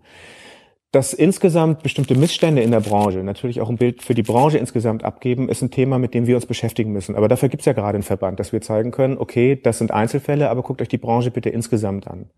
dass 0.91 1.13
insgesamt 1.13 1.83
bestimmte 1.83 2.15
Missstände 2.15 2.61
in 2.61 2.71
der 2.71 2.81
Branche 2.81 3.19
natürlich 3.19 3.61
auch 3.61 3.69
ein 3.69 3.77
Bild 3.77 4.03
für 4.03 4.13
die 4.13 4.23
Branche 4.23 4.57
insgesamt 4.57 5.05
abgeben, 5.05 5.47
ist 5.47 5.61
ein 5.61 5.71
Thema, 5.71 5.97
mit 5.97 6.13
dem 6.13 6.27
wir 6.27 6.35
uns 6.35 6.45
beschäftigen 6.45 6.91
müssen. 6.91 7.15
Aber 7.15 7.29
dafür 7.29 7.47
gibt 7.47 7.61
es 7.61 7.65
ja 7.65 7.71
gerade 7.71 7.95
einen 7.95 8.03
Verband, 8.03 8.41
dass 8.41 8.51
wir 8.51 8.61
zeigen 8.61 8.91
können, 8.91 9.17
okay, 9.17 9.55
das 9.61 9.77
sind 9.77 9.91
Einzelfälle, 9.91 10.49
aber 10.49 10.63
guckt 10.63 10.81
euch 10.81 10.89
die 10.89 10.97
Branche 10.97 11.31
bitte 11.31 11.49
insgesamt 11.49 12.07
an. 12.07 12.29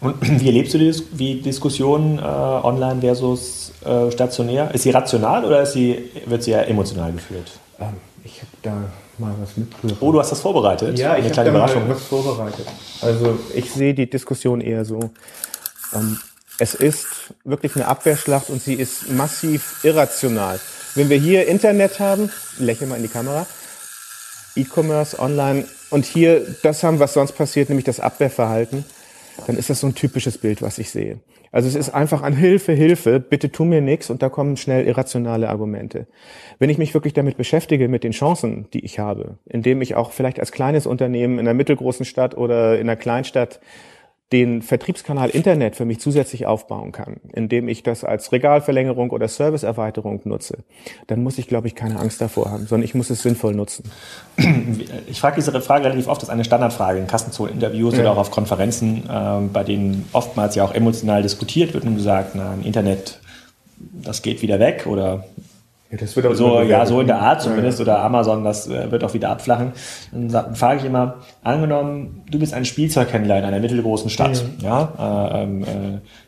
Und 0.00 0.14
wie 0.40 0.46
erlebst 0.46 0.74
du 0.74 0.78
die, 0.78 1.42
Diskussion 1.42 2.18
äh, 2.18 2.22
online 2.22 3.00
versus 3.00 3.72
äh, 3.84 4.12
stationär? 4.12 4.72
Ist 4.72 4.84
sie 4.84 4.90
rational 4.90 5.44
oder 5.44 5.62
ist 5.62 5.72
sie, 5.72 5.98
wird 6.26 6.44
sie 6.44 6.52
eher 6.52 6.68
emotional 6.68 7.10
geführt? 7.10 7.58
Ähm, 7.80 7.88
ich 8.22 8.40
habe 8.40 8.50
da 8.62 8.84
mal 9.18 9.34
was 9.40 9.56
mitgebracht. 9.56 9.98
Oh, 10.00 10.12
du 10.12 10.20
hast 10.20 10.32
das 10.32 10.40
vorbereitet? 10.40 10.98
Ja, 10.98 11.16
ich 11.16 11.36
habe 11.36 11.50
mal 11.50 11.88
was 11.88 12.02
vorbereitet. 12.02 12.66
Also 13.00 13.38
ich 13.54 13.70
sehe 13.70 13.94
die 13.94 14.08
Diskussion 14.08 14.60
eher 14.60 14.84
so. 14.84 15.10
Ähm, 15.94 16.18
es 16.58 16.74
ist 16.74 17.06
wirklich 17.44 17.76
eine 17.76 17.86
Abwehrschlacht 17.86 18.50
und 18.50 18.62
sie 18.62 18.74
ist 18.74 19.10
massiv 19.10 19.84
irrational. 19.84 20.58
Wenn 20.94 21.10
wir 21.10 21.18
hier 21.18 21.46
Internet 21.46 22.00
haben, 22.00 22.30
lächle 22.58 22.86
mal 22.86 22.96
in 22.96 23.02
die 23.02 23.08
Kamera, 23.08 23.46
E-Commerce, 24.54 25.18
Online 25.18 25.66
und 25.90 26.06
hier 26.06 26.46
das 26.62 26.82
haben, 26.82 26.98
was 26.98 27.12
sonst 27.12 27.32
passiert, 27.32 27.68
nämlich 27.68 27.84
das 27.84 28.00
Abwehrverhalten, 28.00 28.84
dann 29.46 29.56
ist 29.56 29.70
das 29.70 29.80
so 29.80 29.86
ein 29.86 29.94
typisches 29.94 30.38
Bild, 30.38 30.62
was 30.62 30.78
ich 30.78 30.90
sehe. 30.90 31.20
Also 31.52 31.68
es 31.68 31.74
ist 31.74 31.90
einfach 31.90 32.22
an 32.22 32.34
Hilfe, 32.34 32.72
Hilfe, 32.72 33.20
bitte 33.20 33.50
tu 33.50 33.64
mir 33.64 33.80
nichts 33.80 34.10
und 34.10 34.22
da 34.22 34.28
kommen 34.28 34.56
schnell 34.56 34.86
irrationale 34.86 35.48
Argumente. 35.48 36.06
Wenn 36.58 36.70
ich 36.70 36.78
mich 36.78 36.92
wirklich 36.92 37.14
damit 37.14 37.36
beschäftige, 37.36 37.88
mit 37.88 38.04
den 38.04 38.12
Chancen, 38.12 38.68
die 38.72 38.84
ich 38.84 38.98
habe, 38.98 39.38
indem 39.46 39.80
ich 39.80 39.94
auch 39.94 40.12
vielleicht 40.12 40.40
als 40.40 40.52
kleines 40.52 40.86
Unternehmen 40.86 41.34
in 41.38 41.46
einer 41.46 41.54
mittelgroßen 41.54 42.04
Stadt 42.04 42.36
oder 42.36 42.74
in 42.74 42.88
einer 42.88 42.96
Kleinstadt 42.96 43.60
den 44.32 44.60
Vertriebskanal 44.60 45.30
Internet 45.30 45.76
für 45.76 45.84
mich 45.84 46.00
zusätzlich 46.00 46.46
aufbauen 46.46 46.90
kann, 46.90 47.20
indem 47.32 47.68
ich 47.68 47.84
das 47.84 48.02
als 48.02 48.32
Regalverlängerung 48.32 49.10
oder 49.10 49.28
Serviceerweiterung 49.28 50.20
nutze, 50.24 50.58
dann 51.06 51.22
muss 51.22 51.38
ich, 51.38 51.46
glaube 51.46 51.68
ich, 51.68 51.76
keine 51.76 52.00
Angst 52.00 52.20
davor 52.20 52.50
haben, 52.50 52.66
sondern 52.66 52.84
ich 52.84 52.94
muss 52.94 53.08
es 53.10 53.22
sinnvoll 53.22 53.54
nutzen. 53.54 53.90
Ich 55.08 55.20
frage 55.20 55.36
diese 55.36 55.58
Frage 55.60 55.84
relativ 55.84 56.08
oft, 56.08 56.20
das 56.20 56.28
ist 56.28 56.32
eine 56.32 56.44
Standardfrage 56.44 56.98
in 56.98 57.06
Kassenzonen-Interviews 57.06 57.94
ja. 57.94 58.00
oder 58.00 58.12
auch 58.12 58.16
auf 58.16 58.30
Konferenzen, 58.30 59.04
äh, 59.08 59.40
bei 59.52 59.62
denen 59.62 60.08
oftmals 60.12 60.54
ja 60.54 60.64
auch 60.64 60.74
emotional 60.74 61.22
diskutiert 61.22 61.74
wird 61.74 61.84
und 61.84 61.96
gesagt, 61.96 62.34
na, 62.34 62.54
Internet, 62.62 63.20
das 63.78 64.22
geht 64.22 64.42
wieder 64.42 64.58
weg 64.58 64.86
oder 64.86 65.24
ja, 65.90 65.98
das 65.98 66.16
wird 66.16 66.26
auch 66.26 66.34
so, 66.34 66.60
ja, 66.62 66.84
so 66.84 67.00
in 67.00 67.06
der 67.06 67.20
Art 67.20 67.42
zumindest, 67.42 67.78
ja. 67.78 67.84
oder 67.84 68.02
Amazon, 68.02 68.42
das 68.42 68.66
äh, 68.68 68.90
wird 68.90 69.04
auch 69.04 69.14
wieder 69.14 69.30
abflachen. 69.30 69.72
Dann 70.10 70.54
frage 70.56 70.80
ich 70.80 70.84
immer, 70.84 71.18
angenommen, 71.44 72.24
du 72.28 72.40
bist 72.40 72.54
ein 72.54 72.64
Spielzeughändler 72.64 73.38
in 73.38 73.44
einer 73.44 73.60
mittelgroßen 73.60 74.10
Stadt, 74.10 74.42
mhm. 74.42 74.64
ja, 74.64 75.32
äh, 75.32 75.42
ähm, 75.42 75.62
äh, 75.62 75.66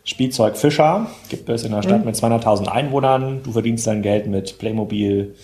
Spielzeug 0.04 0.56
Fischer 0.56 1.06
gibt 1.28 1.48
es 1.48 1.64
in 1.64 1.72
einer 1.72 1.82
Stadt 1.82 2.00
mhm. 2.00 2.06
mit 2.06 2.14
200.000 2.14 2.68
Einwohnern, 2.68 3.40
du 3.42 3.50
verdienst 3.50 3.86
dein 3.88 4.02
Geld 4.02 4.28
mit 4.28 4.58
Playmobil, 4.58 5.34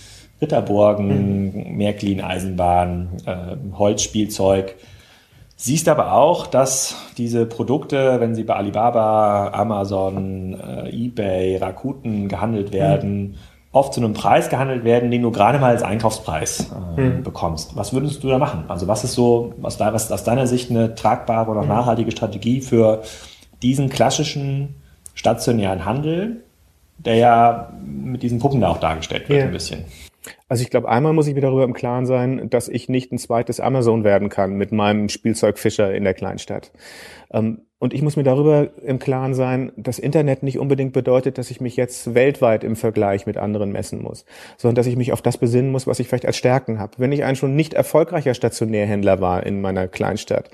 Ritterburgen, 0.41 1.71
mhm. 1.71 1.77
Märklin, 1.77 2.21
Eisenbahn, 2.21 3.09
äh, 3.27 3.77
Holzspielzeug, 3.77 4.77
Siehst 5.57 5.89
aber 5.89 6.13
auch, 6.13 6.49
dass 6.49 6.97
diese 7.17 7.47
Produkte, 7.47 8.17
wenn 8.19 8.35
sie 8.35 8.43
bei 8.43 8.55
Alibaba, 8.55 9.53
Amazon, 9.53 10.61
äh, 10.61 10.91
eBay, 10.91 11.57
Rakuten 11.59 12.29
gehandelt 12.29 12.73
werden, 12.73 13.21
mhm 13.21 13.35
oft 13.75 13.93
zu 13.93 14.01
einem 14.01 14.15
Preis 14.15 14.49
gehandelt 14.49 14.85
werden, 14.85 15.11
den 15.11 15.21
du 15.21 15.33
gerade 15.33 15.59
mal 15.59 15.71
als 15.71 15.83
Einkaufspreis 15.83 16.71
äh, 16.97 16.97
hm. 16.97 17.23
bekommst. 17.25 17.77
Was 17.77 17.93
würdest 17.93 18.23
du 18.23 18.29
da 18.29 18.39
machen? 18.39 18.65
Also 18.69 18.87
was 18.87 19.03
ist 19.03 19.15
so, 19.15 19.53
was, 19.59 19.77
da, 19.77 19.93
was 19.93 20.11
aus 20.11 20.23
deiner 20.23 20.47
Sicht 20.47 20.71
eine 20.71 20.95
tragbare 20.95 21.51
oder 21.51 21.63
hm. 21.63 21.69
nachhaltige 21.69 22.13
Strategie 22.13 22.61
für 22.61 23.03
diesen 23.63 23.91
klassischen 23.91 24.77
stationären 25.15 25.85
Handel, 25.85 26.45
der 26.99 27.17
ja 27.17 27.73
mit 27.85 28.23
diesen 28.23 28.39
Puppen 28.39 28.61
da 28.61 28.69
auch 28.69 28.79
dargestellt 28.79 29.29
wird, 29.29 29.41
ja. 29.41 29.47
ein 29.47 29.53
bisschen? 29.53 29.85
Also 30.49 30.63
ich 30.63 30.71
glaube, 30.71 30.89
einmal 30.89 31.13
muss 31.13 31.27
ich 31.27 31.35
mir 31.35 31.41
darüber 31.41 31.65
im 31.65 31.75
Klaren 31.75 32.07
sein, 32.07 32.49
dass 32.51 32.69
ich 32.69 32.89
nicht 32.89 33.11
ein 33.11 33.19
zweites 33.19 33.59
Amazon 33.59 34.05
werden 34.05 34.29
kann 34.29 34.55
mit 34.55 34.71
meinem 34.71 35.09
Spielzeugfischer 35.09 35.93
in 35.93 36.05
der 36.05 36.15
Kleinstadt. 36.15 36.71
Ähm, 37.33 37.63
und 37.79 37.93
ich 37.93 38.03
muss 38.03 38.17
mir 38.17 38.23
darüber 38.23 38.69
im 38.83 38.99
Klaren 38.99 39.35
sein, 39.35 39.73
dass 39.77 39.99
Internet 39.99 40.43
nicht 40.43 40.59
unbedingt 40.59 40.93
bedeutet, 40.93 41.39
dass 41.39 41.51
ich 41.51 41.61
mich 41.61 41.77
jetzt 41.77 42.15
weltweit 42.15 42.65
im 42.65 42.77
Vergleich 42.77 43.27
mit 43.27 43.37
anderen 43.37 43.73
messen 43.73 44.01
muss, 44.01 44.25
sondern 44.57 44.77
dass 44.77 44.87
ich 44.87 44.97
mich 44.97 45.13
auf 45.13 45.23
das 45.23 45.39
besinnen 45.39 45.71
muss, 45.71 45.87
was 45.87 46.01
ich 46.01 46.09
vielleicht 46.09 46.27
als 46.27 46.37
Stärken 46.37 46.79
habe. 46.79 46.95
Wenn 46.99 47.13
ich 47.13 47.25
ein 47.25 47.37
schon 47.37 47.57
nicht 47.57 47.75
erfolgreicher 47.75 48.35
Stationärhändler 48.35 49.21
war 49.21 49.45
in 49.45 49.61
meiner 49.61 49.89
Kleinstadt, 49.89 50.51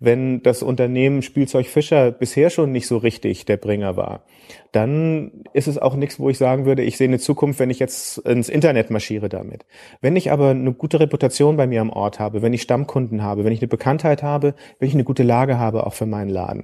wenn 0.00 0.42
das 0.42 0.62
Unternehmen 0.62 1.22
Spielzeug 1.22 1.66
Fischer 1.66 2.10
bisher 2.10 2.50
schon 2.50 2.72
nicht 2.72 2.86
so 2.86 2.98
richtig 2.98 3.44
der 3.46 3.56
Bringer 3.56 3.96
war, 3.96 4.24
dann 4.72 5.30
ist 5.52 5.68
es 5.68 5.78
auch 5.78 5.94
nichts, 5.94 6.18
wo 6.18 6.28
ich 6.28 6.36
sagen 6.36 6.66
würde, 6.66 6.82
ich 6.82 6.96
sehe 6.96 7.08
eine 7.08 7.18
Zukunft, 7.18 7.60
wenn 7.60 7.70
ich 7.70 7.78
jetzt 7.78 8.18
ins 8.18 8.48
Internet 8.48 8.90
marschiere 8.90 9.28
damit. 9.28 9.64
Wenn 10.00 10.16
ich 10.16 10.32
aber 10.32 10.50
eine 10.50 10.72
gute 10.72 11.00
Reputation 11.00 11.56
bei 11.56 11.66
mir 11.66 11.80
am 11.80 11.90
Ort 11.90 12.18
habe, 12.18 12.42
wenn 12.42 12.52
ich 12.52 12.62
Stammkunden 12.62 13.22
habe, 13.22 13.44
wenn 13.44 13.52
ich 13.52 13.60
eine 13.60 13.68
Bekanntheit 13.68 14.22
habe, 14.22 14.54
wenn 14.78 14.88
ich 14.88 14.94
eine 14.94 15.04
gute 15.04 15.22
Lage 15.22 15.58
habe, 15.58 15.86
auch 15.86 15.94
für 15.94 16.06
meinen 16.06 16.30
Laden, 16.30 16.63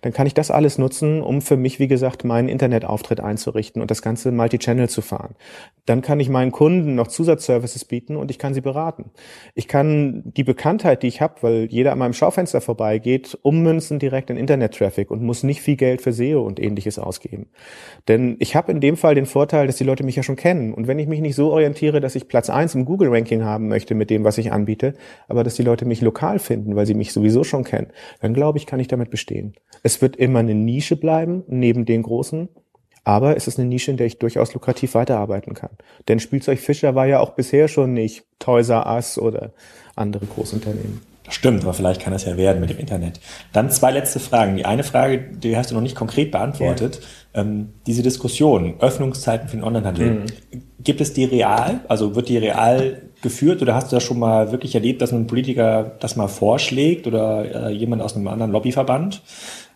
dann 0.00 0.12
kann 0.12 0.26
ich 0.26 0.34
das 0.34 0.50
alles 0.50 0.78
nutzen, 0.78 1.22
um 1.22 1.40
für 1.42 1.56
mich, 1.56 1.78
wie 1.78 1.88
gesagt, 1.88 2.24
meinen 2.24 2.48
Internetauftritt 2.48 3.20
einzurichten 3.20 3.82
und 3.82 3.90
das 3.90 4.02
Ganze 4.02 4.32
Multi-Channel 4.32 4.88
zu 4.88 5.02
fahren. 5.02 5.34
Dann 5.84 6.00
kann 6.00 6.20
ich 6.20 6.28
meinen 6.28 6.52
Kunden 6.52 6.94
noch 6.94 7.08
Zusatzservices 7.08 7.84
bieten 7.84 8.16
und 8.16 8.30
ich 8.30 8.38
kann 8.38 8.54
sie 8.54 8.60
beraten. 8.60 9.10
Ich 9.54 9.66
kann 9.66 10.22
die 10.24 10.44
Bekanntheit, 10.44 11.02
die 11.02 11.08
ich 11.08 11.20
habe, 11.20 11.42
weil 11.42 11.64
jeder 11.70 11.92
an 11.92 11.98
meinem 11.98 12.12
Schaufenster 12.12 12.60
vorbeigeht, 12.60 13.36
ummünzen 13.42 13.98
direkt 13.98 14.30
in 14.30 14.36
Internet-Traffic 14.36 15.10
und 15.10 15.22
muss 15.22 15.42
nicht 15.42 15.60
viel 15.60 15.76
Geld 15.76 16.00
für 16.00 16.12
SEO 16.12 16.42
und 16.42 16.60
ähnliches 16.60 16.98
ausgeben. 16.98 17.48
Denn 18.06 18.36
ich 18.38 18.54
habe 18.54 18.70
in 18.70 18.80
dem 18.80 18.96
Fall 18.96 19.14
den 19.14 19.26
Vorteil, 19.26 19.66
dass 19.66 19.76
die 19.76 19.84
Leute 19.84 20.04
mich 20.04 20.16
ja 20.16 20.22
schon 20.22 20.36
kennen. 20.36 20.72
Und 20.72 20.86
wenn 20.86 20.98
ich 20.98 21.08
mich 21.08 21.20
nicht 21.20 21.34
so 21.34 21.50
orientiere, 21.50 22.00
dass 22.00 22.14
ich 22.14 22.28
Platz 22.28 22.48
eins 22.48 22.74
im 22.74 22.84
Google-Ranking 22.84 23.42
haben 23.44 23.68
möchte 23.68 23.94
mit 23.94 24.10
dem, 24.10 24.24
was 24.24 24.38
ich 24.38 24.52
anbiete, 24.52 24.94
aber 25.28 25.42
dass 25.42 25.54
die 25.54 25.62
Leute 25.62 25.84
mich 25.84 26.00
lokal 26.00 26.38
finden, 26.38 26.76
weil 26.76 26.86
sie 26.86 26.94
mich 26.94 27.12
sowieso 27.12 27.44
schon 27.44 27.64
kennen, 27.64 27.88
dann 28.20 28.34
glaube 28.34 28.58
ich, 28.58 28.66
kann 28.66 28.80
ich 28.80 28.88
damit 28.88 29.10
bestehen. 29.10 29.54
Es 29.82 30.02
wird 30.02 30.16
immer 30.16 30.40
eine 30.40 30.54
Nische 30.54 30.96
bleiben, 30.96 31.44
neben 31.48 31.84
den 31.84 32.02
großen. 32.02 32.48
Aber 33.04 33.36
es 33.36 33.48
ist 33.48 33.58
eine 33.58 33.68
Nische, 33.68 33.90
in 33.90 33.96
der 33.96 34.06
ich 34.06 34.18
durchaus 34.18 34.54
lukrativ 34.54 34.94
weiterarbeiten 34.94 35.54
kann. 35.54 35.70
Denn 36.06 36.20
Spielzeug 36.20 36.60
Fischer 36.60 36.94
war 36.94 37.06
ja 37.06 37.18
auch 37.18 37.30
bisher 37.30 37.66
schon 37.66 37.94
nicht 37.94 38.24
Toys 38.38 38.68
R 38.68 38.86
Us 38.86 39.18
oder 39.18 39.52
andere 39.96 40.26
Großunternehmen. 40.26 41.00
Das 41.24 41.34
stimmt, 41.34 41.62
aber 41.62 41.72
vielleicht 41.72 42.00
kann 42.00 42.12
das 42.12 42.24
ja 42.24 42.36
werden 42.36 42.60
mit 42.60 42.70
dem 42.70 42.78
Internet. 42.78 43.20
Dann 43.52 43.70
zwei 43.70 43.92
letzte 43.92 44.20
Fragen. 44.20 44.56
Die 44.56 44.64
eine 44.64 44.82
Frage, 44.82 45.18
die 45.18 45.56
hast 45.56 45.70
du 45.70 45.74
noch 45.74 45.82
nicht 45.82 45.94
konkret 45.94 46.30
beantwortet. 46.30 47.00
Ja. 47.34 47.42
Ähm, 47.42 47.74
diese 47.86 48.02
Diskussion, 48.02 48.74
Öffnungszeiten 48.80 49.48
für 49.48 49.56
den 49.56 49.64
Onlinehandel, 49.64 50.10
mhm. 50.10 50.26
gibt 50.82 51.00
es 51.00 51.12
die 51.12 51.24
real? 51.24 51.80
Also 51.88 52.14
wird 52.16 52.28
die 52.28 52.38
real 52.38 53.02
geführt 53.22 53.62
oder 53.62 53.74
hast 53.74 53.92
du 53.92 53.96
das 53.96 54.02
schon 54.02 54.18
mal 54.18 54.50
wirklich 54.50 54.74
erlebt, 54.74 55.00
dass 55.00 55.12
ein 55.12 55.28
Politiker 55.28 55.92
das 56.00 56.16
mal 56.16 56.26
vorschlägt 56.26 57.06
oder 57.06 57.68
äh, 57.68 57.72
jemand 57.72 58.02
aus 58.02 58.16
einem 58.16 58.26
anderen 58.26 58.50
Lobbyverband? 58.50 59.22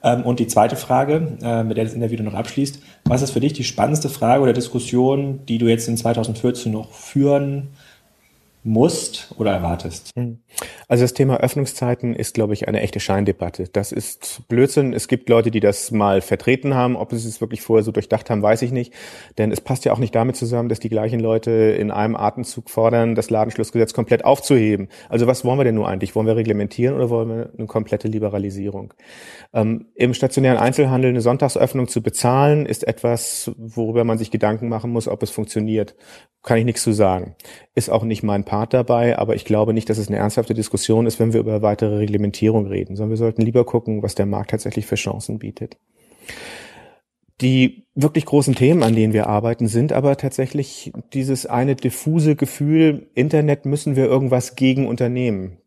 Ähm, 0.06 0.22
und 0.22 0.38
die 0.38 0.46
zweite 0.46 0.76
Frage, 0.76 1.36
äh, 1.42 1.64
mit 1.64 1.76
der 1.76 1.84
das 1.84 1.92
Interview 1.92 2.22
noch 2.22 2.34
abschließt, 2.34 2.80
was 3.04 3.22
ist 3.22 3.32
für 3.32 3.40
dich 3.40 3.52
die 3.52 3.64
spannendste 3.64 4.08
Frage 4.08 4.40
oder 4.40 4.52
Diskussion, 4.52 5.40
die 5.46 5.58
du 5.58 5.66
jetzt 5.66 5.88
in 5.88 5.96
2014 5.96 6.70
noch 6.70 6.92
führen 6.92 7.68
musst 8.66 9.34
oder 9.38 9.52
erwartest? 9.52 10.10
Hm. 10.16 10.40
Also 10.88 11.04
das 11.04 11.14
Thema 11.14 11.38
Öffnungszeiten 11.38 12.14
ist, 12.14 12.34
glaube 12.34 12.54
ich, 12.54 12.68
eine 12.68 12.80
echte 12.80 13.00
Scheindebatte. 13.00 13.68
Das 13.72 13.92
ist 13.92 14.42
Blödsinn. 14.48 14.92
Es 14.92 15.08
gibt 15.08 15.28
Leute, 15.28 15.50
die 15.50 15.60
das 15.60 15.90
mal 15.90 16.20
vertreten 16.20 16.74
haben. 16.74 16.96
Ob 16.96 17.12
sie 17.12 17.28
es 17.28 17.40
wirklich 17.40 17.62
vorher 17.62 17.82
so 17.82 17.92
durchdacht 17.92 18.30
haben, 18.30 18.42
weiß 18.42 18.62
ich 18.62 18.72
nicht. 18.72 18.92
Denn 19.38 19.52
es 19.52 19.60
passt 19.60 19.84
ja 19.84 19.92
auch 19.92 19.98
nicht 19.98 20.14
damit 20.14 20.36
zusammen, 20.36 20.68
dass 20.68 20.80
die 20.80 20.88
gleichen 20.88 21.20
Leute 21.20 21.50
in 21.50 21.90
einem 21.90 22.16
Atemzug 22.16 22.70
fordern, 22.70 23.14
das 23.14 23.30
Ladenschlussgesetz 23.30 23.94
komplett 23.94 24.24
aufzuheben. 24.24 24.88
Also 25.08 25.26
was 25.26 25.44
wollen 25.44 25.58
wir 25.58 25.64
denn 25.64 25.74
nur 25.74 25.88
eigentlich? 25.88 26.14
Wollen 26.14 26.26
wir 26.26 26.36
reglementieren 26.36 26.94
oder 26.94 27.10
wollen 27.10 27.28
wir 27.28 27.50
eine 27.56 27.66
komplette 27.66 28.08
Liberalisierung? 28.08 28.94
Ähm, 29.52 29.86
Im 29.94 30.14
stationären 30.14 30.58
Einzelhandel 30.58 31.10
eine 31.10 31.20
Sonntagsöffnung 31.20 31.88
zu 31.88 32.02
bezahlen, 32.02 32.66
ist 32.66 32.86
etwas, 32.86 33.52
worüber 33.56 34.04
man 34.04 34.18
sich 34.18 34.30
Gedanken 34.30 34.68
machen 34.68 34.90
muss, 34.90 35.08
ob 35.08 35.22
es 35.22 35.30
funktioniert. 35.30 35.94
Kann 36.42 36.58
ich 36.58 36.64
nichts 36.64 36.82
zu 36.84 36.92
sagen. 36.92 37.34
Ist 37.74 37.90
auch 37.90 38.04
nicht 38.04 38.22
mein 38.22 38.44
Part 38.44 38.55
dabei, 38.64 39.18
aber 39.18 39.34
ich 39.34 39.44
glaube 39.44 39.74
nicht, 39.74 39.90
dass 39.90 39.98
es 39.98 40.08
eine 40.08 40.16
ernsthafte 40.16 40.54
Diskussion 40.54 41.06
ist, 41.06 41.20
wenn 41.20 41.32
wir 41.32 41.40
über 41.40 41.60
weitere 41.60 41.96
Reglementierung 41.96 42.66
reden, 42.66 42.96
sondern 42.96 43.10
wir 43.10 43.16
sollten 43.18 43.42
lieber 43.42 43.64
gucken, 43.64 44.02
was 44.02 44.14
der 44.14 44.26
Markt 44.26 44.52
tatsächlich 44.52 44.86
für 44.86 44.94
Chancen 44.94 45.38
bietet. 45.38 45.76
Die 47.42 47.84
wirklich 47.94 48.24
großen 48.24 48.54
Themen, 48.54 48.82
an 48.82 48.94
denen 48.94 49.12
wir 49.12 49.26
arbeiten, 49.26 49.68
sind 49.68 49.92
aber 49.92 50.16
tatsächlich 50.16 50.92
dieses 51.12 51.44
eine 51.44 51.76
diffuse 51.76 52.34
Gefühl, 52.34 53.10
Internet 53.14 53.66
müssen 53.66 53.94
wir 53.94 54.06
irgendwas 54.06 54.56
gegen 54.56 54.86
unternehmen 54.86 55.58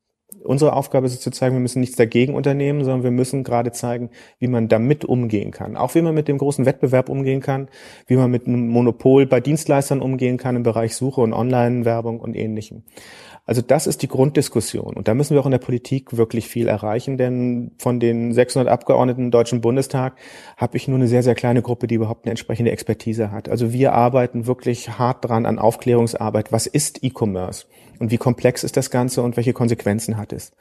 unsere 0.49 0.73
Aufgabe 0.73 1.05
ist 1.05 1.13
es 1.13 1.21
zu 1.21 1.29
zeigen, 1.29 1.55
wir 1.55 1.59
müssen 1.59 1.79
nichts 1.79 1.95
dagegen 1.95 2.33
unternehmen, 2.33 2.83
sondern 2.83 3.03
wir 3.03 3.11
müssen 3.11 3.43
gerade 3.43 3.71
zeigen, 3.71 4.09
wie 4.39 4.47
man 4.47 4.67
damit 4.67 5.05
umgehen 5.05 5.51
kann. 5.51 5.77
Auch 5.77 5.93
wie 5.93 6.01
man 6.01 6.15
mit 6.15 6.27
dem 6.27 6.39
großen 6.39 6.65
Wettbewerb 6.65 7.07
umgehen 7.07 7.39
kann, 7.39 7.67
wie 8.07 8.15
man 8.15 8.31
mit 8.31 8.47
einem 8.47 8.67
Monopol 8.67 9.27
bei 9.27 9.41
Dienstleistern 9.41 10.01
umgehen 10.01 10.37
kann 10.37 10.55
im 10.55 10.63
Bereich 10.63 10.95
Suche 10.95 11.21
und 11.21 11.33
Online-Werbung 11.33 12.19
und 12.19 12.35
ähnlichem. 12.35 12.81
Also 13.45 13.61
das 13.61 13.85
ist 13.85 14.01
die 14.01 14.07
Grunddiskussion. 14.07 14.95
Und 14.95 15.07
da 15.07 15.13
müssen 15.13 15.35
wir 15.35 15.41
auch 15.41 15.45
in 15.45 15.51
der 15.51 15.59
Politik 15.59 16.17
wirklich 16.17 16.47
viel 16.47 16.67
erreichen, 16.67 17.17
denn 17.17 17.71
von 17.77 17.99
den 17.99 18.33
600 18.33 18.71
Abgeordneten 18.71 19.25
im 19.25 19.31
Deutschen 19.31 19.61
Bundestag 19.61 20.15
habe 20.57 20.77
ich 20.77 20.87
nur 20.87 20.97
eine 20.97 21.07
sehr, 21.07 21.23
sehr 21.23 21.35
kleine 21.35 21.61
Gruppe, 21.61 21.85
die 21.85 21.95
überhaupt 21.95 22.25
eine 22.25 22.31
entsprechende 22.31 22.71
Expertise 22.71 23.31
hat. 23.31 23.49
Also 23.49 23.71
wir 23.71 23.93
arbeiten 23.93 24.47
wirklich 24.47 24.97
hart 24.97 25.25
dran 25.25 25.45
an 25.45 25.59
Aufklärungsarbeit. 25.59 26.51
Was 26.51 26.65
ist 26.65 27.03
E-Commerce? 27.03 27.65
Und 27.99 28.11
wie 28.11 28.17
komplex 28.17 28.63
ist 28.63 28.77
das 28.77 28.89
Ganze 28.89 29.21
und 29.21 29.35
welche 29.35 29.51
Konsequenzen 29.51 30.17
hat 30.17 30.31
es? 30.31 30.53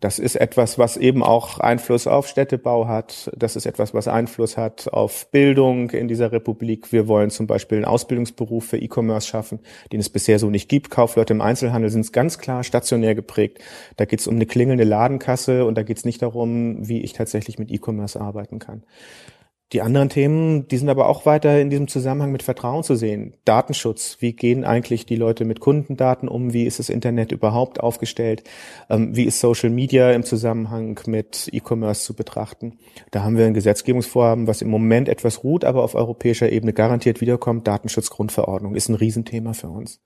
Das 0.00 0.18
ist 0.20 0.36
etwas, 0.36 0.78
was 0.78 0.96
eben 0.96 1.22
auch 1.22 1.58
Einfluss 1.58 2.06
auf 2.06 2.28
Städtebau 2.28 2.86
hat. 2.86 3.30
Das 3.36 3.56
ist 3.56 3.66
etwas, 3.66 3.92
was 3.92 4.06
Einfluss 4.06 4.56
hat 4.56 4.92
auf 4.92 5.30
Bildung 5.30 5.90
in 5.90 6.06
dieser 6.06 6.30
Republik. 6.30 6.92
Wir 6.92 7.08
wollen 7.08 7.30
zum 7.30 7.46
Beispiel 7.48 7.78
einen 7.78 7.86
Ausbildungsberuf 7.86 8.64
für 8.66 8.78
E-Commerce 8.78 9.26
schaffen, 9.26 9.58
den 9.92 9.98
es 9.98 10.08
bisher 10.08 10.38
so 10.38 10.48
nicht 10.48 10.68
gibt. 10.68 10.90
Kaufleute 10.90 11.32
im 11.32 11.40
Einzelhandel 11.40 11.90
sind 11.90 12.12
ganz 12.12 12.38
klar 12.38 12.62
stationär 12.62 13.14
geprägt. 13.14 13.58
Da 13.96 14.04
geht 14.04 14.20
es 14.20 14.28
um 14.28 14.36
eine 14.36 14.46
klingelnde 14.46 14.84
Ladenkasse 14.84 15.64
und 15.64 15.76
da 15.76 15.82
geht 15.82 15.98
es 15.98 16.04
nicht 16.04 16.22
darum, 16.22 16.88
wie 16.88 17.02
ich 17.02 17.14
tatsächlich 17.14 17.58
mit 17.58 17.70
E-Commerce 17.70 18.20
arbeiten 18.20 18.60
kann. 18.60 18.84
Die 19.72 19.82
anderen 19.82 20.08
Themen, 20.08 20.68
die 20.68 20.76
sind 20.76 20.88
aber 20.88 21.08
auch 21.08 21.26
weiter 21.26 21.60
in 21.60 21.70
diesem 21.70 21.88
Zusammenhang 21.88 22.30
mit 22.30 22.44
Vertrauen 22.44 22.84
zu 22.84 22.94
sehen. 22.94 23.34
Datenschutz, 23.44 24.18
wie 24.20 24.32
gehen 24.32 24.64
eigentlich 24.64 25.06
die 25.06 25.16
Leute 25.16 25.44
mit 25.44 25.58
Kundendaten 25.58 26.28
um? 26.28 26.52
Wie 26.52 26.66
ist 26.66 26.78
das 26.78 26.88
Internet 26.88 27.32
überhaupt 27.32 27.80
aufgestellt? 27.80 28.44
Ähm, 28.88 29.16
wie 29.16 29.24
ist 29.24 29.40
Social 29.40 29.70
Media 29.70 30.12
im 30.12 30.22
Zusammenhang 30.22 31.00
mit 31.06 31.48
E-Commerce 31.52 32.04
zu 32.04 32.14
betrachten? 32.14 32.78
Da 33.10 33.24
haben 33.24 33.36
wir 33.36 33.44
ein 33.44 33.54
Gesetzgebungsvorhaben, 33.54 34.46
was 34.46 34.62
im 34.62 34.68
Moment 34.68 35.08
etwas 35.08 35.42
ruht, 35.42 35.64
aber 35.64 35.82
auf 35.82 35.96
europäischer 35.96 36.52
Ebene 36.52 36.72
garantiert 36.72 37.20
wiederkommt. 37.20 37.66
Datenschutzgrundverordnung 37.66 38.76
ist 38.76 38.88
ein 38.88 38.94
Riesenthema 38.94 39.52
für 39.52 39.68
uns. 39.68 40.00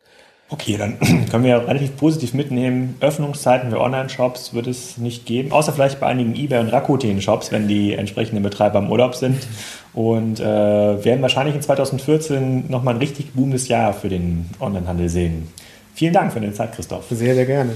Okay, 0.52 0.76
dann 0.76 0.98
können 1.30 1.44
wir 1.44 1.66
relativ 1.66 1.96
positiv 1.96 2.34
mitnehmen. 2.34 2.96
Öffnungszeiten 3.00 3.70
für 3.70 3.80
Online-Shops 3.80 4.52
wird 4.52 4.66
es 4.66 4.98
nicht 4.98 5.24
geben, 5.24 5.52
außer 5.52 5.72
vielleicht 5.72 6.00
bei 6.00 6.06
einigen 6.06 6.34
eBay- 6.34 6.60
und 6.60 6.68
Rakuten-Shops, 6.68 7.52
wenn 7.52 7.68
die 7.68 7.94
entsprechenden 7.94 8.42
Betreiber 8.42 8.80
im 8.80 8.90
Urlaub 8.90 9.14
sind. 9.14 9.46
Und 9.94 10.40
äh, 10.40 10.44
werden 10.44 11.22
wahrscheinlich 11.22 11.54
in 11.54 11.62
2014 11.62 12.68
nochmal 12.68 12.94
ein 12.94 13.00
richtig 13.00 13.32
boomendes 13.32 13.68
Jahr 13.68 13.92
für 13.92 14.08
den 14.08 14.50
Onlinehandel 14.58 15.08
sehen. 15.08 15.48
Vielen 15.94 16.12
Dank 16.12 16.32
für 16.32 16.40
deine 16.40 16.52
Zeit, 16.52 16.72
Christoph. 16.72 17.04
Sehr, 17.10 17.34
sehr 17.34 17.46
gerne. 17.46 17.72